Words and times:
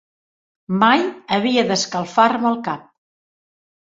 Mai 0.83 1.03
havia 1.37 1.63
d'escalfar-me 1.71 2.49
el 2.53 2.57
cap. 2.69 2.89